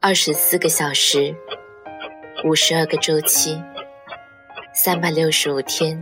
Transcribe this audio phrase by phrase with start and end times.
[0.00, 1.34] 二十四个小时，
[2.44, 3.60] 五十二个周期，
[4.72, 6.00] 三百六十五天。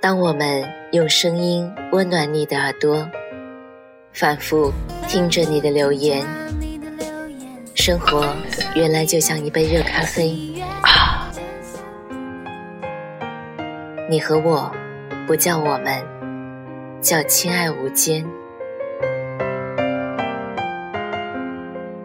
[0.00, 3.10] 当我们用声音温暖你的耳朵，
[4.12, 4.72] 反复
[5.08, 6.24] 听着你的留言，
[7.74, 8.24] 生活
[8.76, 10.54] 原来就像一杯热咖啡。
[14.10, 14.74] 你和我，
[15.26, 16.02] 不叫我们，
[17.02, 18.24] 叫亲爱无间。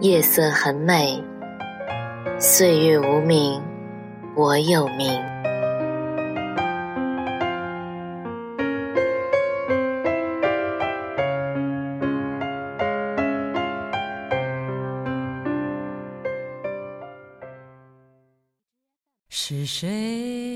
[0.02, 1.23] 夜色很美，
[2.38, 3.64] 岁月无名，
[4.36, 5.18] 我有名。
[19.30, 20.53] 是谁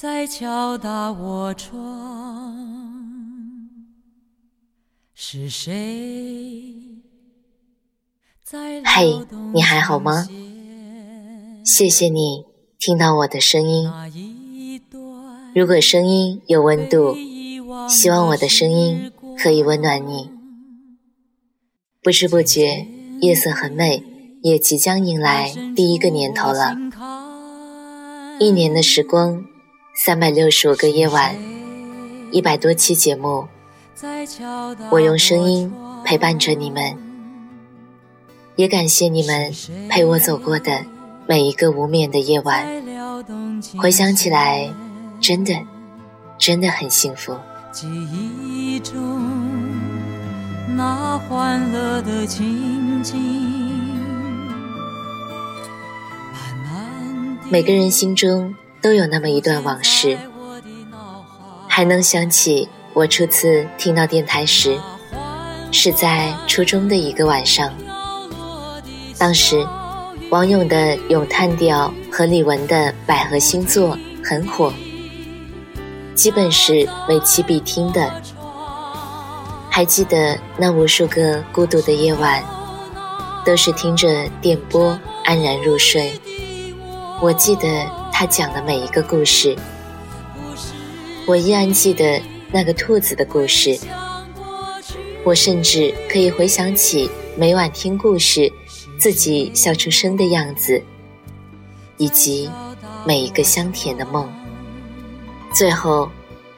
[0.00, 2.56] 在敲打我窗？
[5.12, 6.74] 是谁
[8.42, 10.26] 在嘿，你还好吗？
[11.66, 12.46] 谢谢你
[12.78, 13.90] 听到我的声音。
[15.54, 17.14] 如果声音有温度，
[17.86, 20.30] 希望我的声音可以温暖你。
[22.02, 22.86] 不知不觉，
[23.20, 24.02] 夜色很美。
[24.42, 26.74] 也即将迎来第一个年头了，
[28.38, 29.44] 一年的时光，
[30.02, 31.36] 三百六十五个夜晚，
[32.32, 33.46] 一百多期节目，
[34.90, 35.70] 我用声音
[36.06, 36.96] 陪伴着你们，
[38.56, 39.52] 也感谢你们
[39.90, 40.86] 陪我走过的
[41.26, 42.66] 每一个无眠的夜晚，
[43.76, 44.72] 回想起来，
[45.20, 45.52] 真的，
[46.38, 47.36] 真的很幸福。
[47.70, 47.86] 记
[48.42, 48.96] 忆中
[50.78, 53.20] 那欢乐的情景。
[57.50, 60.16] 每个人心中都有那么一段往事，
[61.68, 64.78] 还能想起我初次听到电台时，
[65.70, 67.72] 是在初中的一个晚上。
[69.18, 69.66] 当时，
[70.30, 74.72] 王勇的《咏叹调》和李玟的《百合星座》很火，
[76.14, 78.10] 基本是每期必听的。
[79.68, 82.42] 还记得那无数个孤独的夜晚，
[83.44, 86.18] 都是听着电波安然入睡。
[87.20, 87.86] 我记得
[88.20, 89.56] 他讲的每一个故事，
[91.26, 92.20] 我依然记得
[92.52, 93.80] 那个兔子的故事。
[95.24, 98.52] 我甚至可以回想起每晚听故事
[98.98, 100.82] 自己笑出声的样子，
[101.96, 102.50] 以及
[103.06, 104.30] 每一个香甜的梦。
[105.54, 106.06] 最后，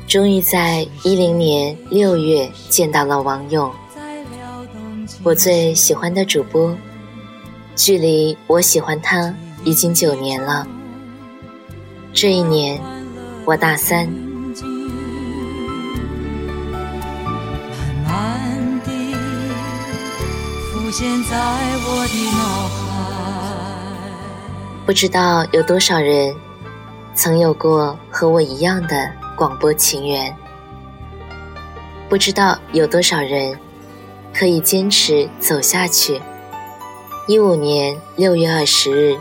[0.08, 3.72] 终于在一零年六月见到了王勇，
[5.22, 6.76] 我最喜欢的主播。
[7.76, 9.32] 距离我喜欢他。
[9.64, 10.66] 已经九年了。
[12.14, 12.80] 这一年，
[13.44, 14.06] 我大三。
[24.84, 26.34] 不知道有多少人
[27.14, 30.36] 曾有过和我一样的广播情缘。
[32.10, 33.58] 不知道有多少人
[34.34, 36.20] 可以坚持走下去。
[37.26, 39.18] 一五年六月二十日。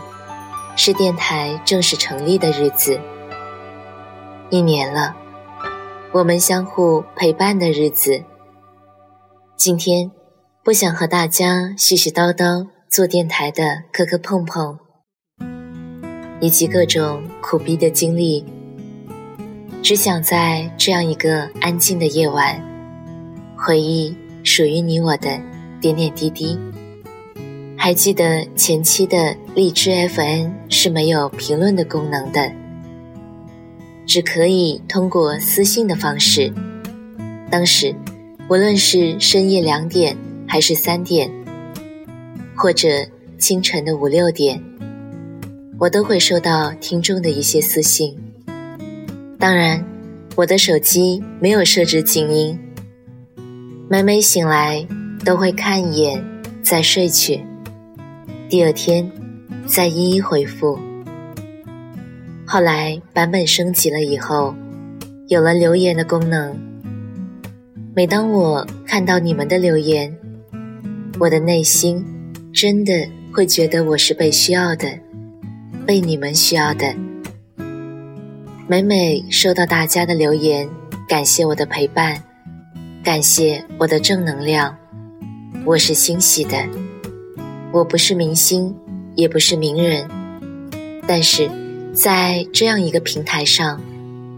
[0.74, 2.98] 是电台正式成立的日子，
[4.48, 5.14] 一年了，
[6.12, 8.22] 我们相互陪伴的日子。
[9.54, 10.10] 今天，
[10.64, 14.78] 不想和大家絮絮叨叨做电台的磕磕碰碰，
[16.40, 18.44] 以及各种苦逼的经历，
[19.82, 22.60] 只想在这样一个安静的夜晚，
[23.56, 25.38] 回忆属于你我的
[25.80, 26.58] 点点滴滴。
[27.84, 32.52] 还记得前期的荔枝 FN 是没有评论的功能的，
[34.06, 36.54] 只可以通过私信的方式。
[37.50, 37.92] 当时，
[38.48, 40.16] 无论是深夜两点
[40.46, 41.28] 还是三点，
[42.54, 42.88] 或者
[43.36, 44.62] 清晨的五六点，
[45.80, 48.16] 我都会收到听众的一些私信。
[49.40, 49.84] 当然，
[50.36, 52.56] 我的手机没有设置静音，
[53.88, 54.86] 每每醒来
[55.24, 56.24] 都会看一眼，
[56.62, 57.44] 再睡去。
[58.52, 59.10] 第二天，
[59.64, 60.78] 再一一回复。
[62.46, 64.54] 后来版本升级了以后，
[65.28, 66.54] 有了留言的功能。
[67.96, 70.14] 每当我看到你们的留言，
[71.18, 72.04] 我的内心
[72.52, 72.92] 真的
[73.32, 74.86] 会觉得我是被需要的，
[75.86, 76.94] 被你们需要的。
[78.68, 80.68] 每每收到大家的留言，
[81.08, 82.22] 感谢我的陪伴，
[83.02, 84.76] 感谢我的正能量，
[85.64, 86.58] 我是欣喜的。
[87.72, 88.76] 我不是明星，
[89.14, 90.06] 也不是名人，
[91.08, 91.50] 但是
[91.94, 93.80] 在这样一个平台上，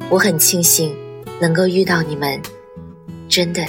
[0.09, 0.95] 我很庆幸
[1.41, 2.41] 能够遇到你们，
[3.29, 3.65] 真的。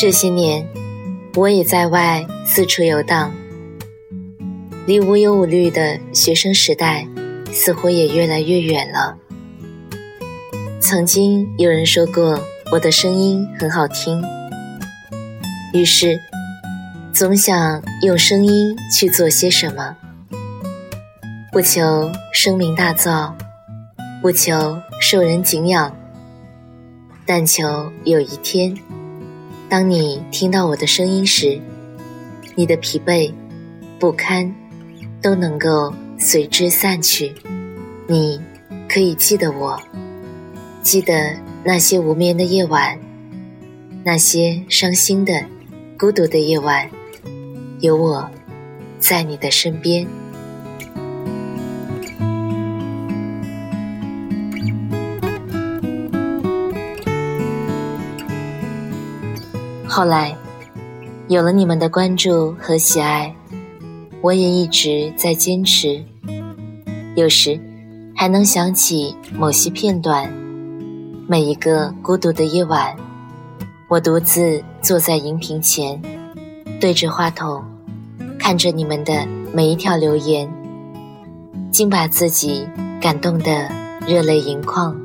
[0.00, 0.64] 这些年，
[1.34, 3.34] 我也在外四处游荡，
[4.86, 7.04] 离无忧无虑的学生时代
[7.50, 9.18] 似乎也越来越远了。
[10.80, 12.40] 曾经有人说过
[12.72, 14.22] 我的声音很好听，
[15.74, 16.18] 于是
[17.12, 19.96] 总想用声音去做些什么，
[21.50, 23.32] 不求声名大噪，
[24.22, 25.94] 不求受人敬仰，
[27.26, 28.76] 但求有一天。
[29.68, 31.60] 当你听到我的声音时，
[32.54, 33.32] 你的疲惫、
[33.98, 34.54] 不堪
[35.20, 37.34] 都能够随之散去。
[38.06, 38.40] 你
[38.88, 39.78] 可以记得我，
[40.88, 42.98] 记得那些无眠的夜晚，
[44.02, 45.44] 那些伤心的、
[45.98, 46.88] 孤独的夜晚，
[47.80, 48.26] 有我
[48.98, 50.06] 在你的身边。
[59.86, 60.34] 后来，
[61.28, 63.36] 有了你们的关注和喜爱，
[64.22, 66.02] 我也一直在坚持。
[67.14, 67.60] 有时，
[68.16, 70.47] 还能想起某些片段。
[71.30, 72.96] 每一个孤独的夜晚，
[73.86, 76.00] 我独自坐在荧屏前，
[76.80, 77.62] 对着话筒，
[78.38, 80.50] 看着你们的每一条留言，
[81.70, 82.66] 竟把自己
[82.98, 83.68] 感动得
[84.06, 84.96] 热泪盈眶。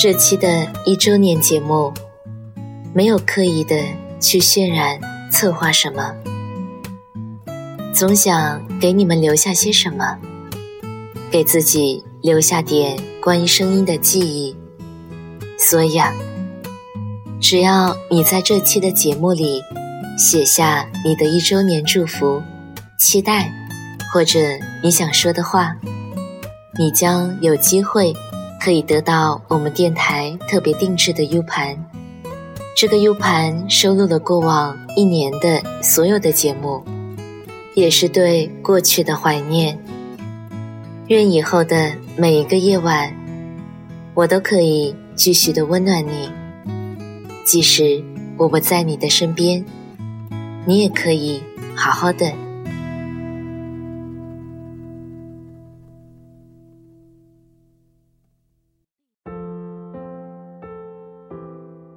[0.00, 1.92] 这期的一周年节目，
[2.94, 3.74] 没有刻意的
[4.20, 5.00] 去渲染
[5.32, 6.14] 策划什么，
[7.98, 10.16] 总想给你们留下些什么，
[11.32, 14.54] 给自己留下点关于声音的记忆。
[15.58, 16.14] 所以啊，
[17.40, 19.60] 只要你在这期的节目里
[20.16, 22.40] 写下你的一周年祝福、
[23.00, 23.52] 期待，
[24.14, 24.38] 或者
[24.80, 25.74] 你想说的话，
[26.78, 28.14] 你将有机会。
[28.60, 31.76] 可以得到我们电台特别定制的 U 盘，
[32.76, 36.84] 这个 U 盘收录了过往一年的所有的节目，
[37.78, 39.78] 也是对过去的怀念。
[41.06, 43.14] 愿以后的每一个夜晚，
[44.14, 46.28] 我都可以继续的温暖你，
[47.46, 48.02] 即使
[48.36, 49.64] 我不在你的身边，
[50.66, 51.40] 你也可以
[51.76, 52.32] 好好的。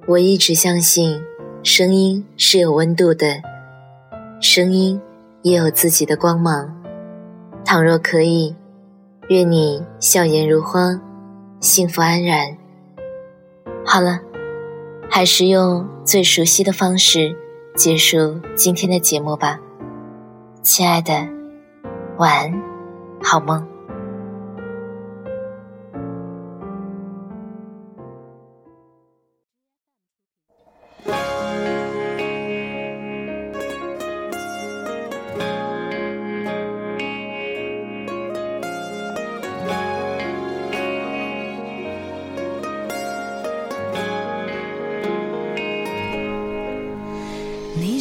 [0.06, 1.20] 我一直相信，
[1.64, 3.42] 声音是有温度的，
[4.40, 5.00] 声音
[5.42, 6.74] 也有自己的光芒。
[7.64, 8.56] 倘若可以，
[9.28, 11.00] 愿你笑颜如花，
[11.60, 12.56] 幸福安然。
[13.84, 14.20] 好了，
[15.08, 17.36] 还是用最熟悉的方式
[17.74, 19.58] 结束今天的节目吧，
[20.62, 21.12] 亲爱的，
[22.18, 22.62] 晚安，
[23.22, 23.71] 好梦。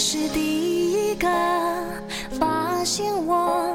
[0.04, 1.28] 是第一个
[2.32, 3.72] 发现我，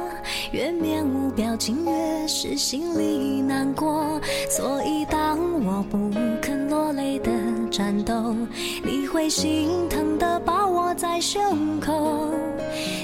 [0.50, 4.20] 越面无表情，越是心里难过。
[4.50, 6.10] 所以当我不
[6.42, 7.30] 肯落泪的
[7.70, 8.34] 战斗，
[8.82, 12.28] 你会心疼的抱我在胸口。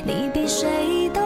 [0.05, 1.22] 你比谁都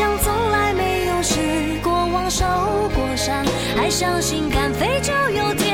[0.00, 2.46] 像从来没有失过望、受
[2.94, 3.44] 过伤，
[3.76, 5.69] 还相信敢飞就有天。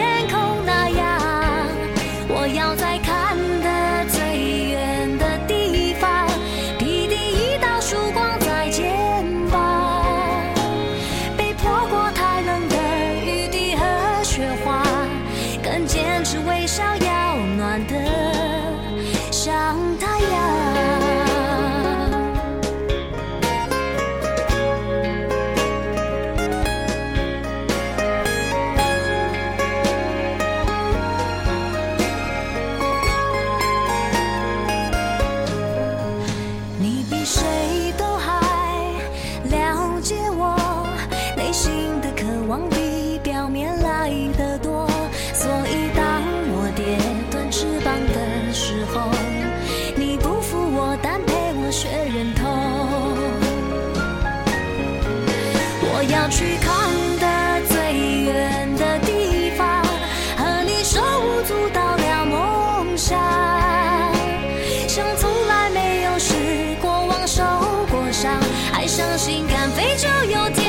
[69.76, 70.65] 非洲有天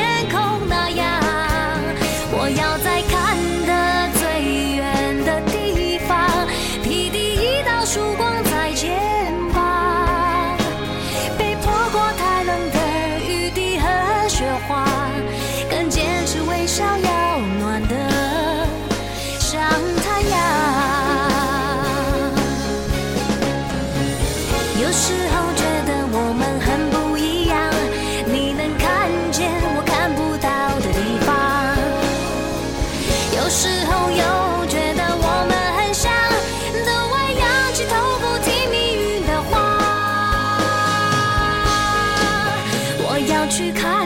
[43.50, 43.97] 去看